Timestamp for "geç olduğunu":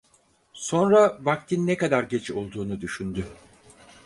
2.03-2.81